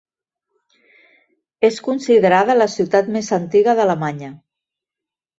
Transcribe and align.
És 1.67 1.77
considerada 1.87 2.55
la 2.57 2.67
ciutat 2.77 3.11
més 3.17 3.29
antiga 3.37 3.75
d'Alemanya. 3.81 4.31